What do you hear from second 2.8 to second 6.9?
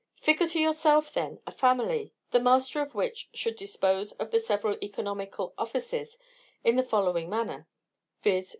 of which should dispose of the several economical offices in the